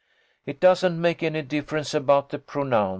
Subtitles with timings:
[0.47, 2.89] "It doesn't make any difference about the pronouns.